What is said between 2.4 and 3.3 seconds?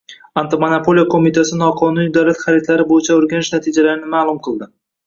xaridlari bo‘yicha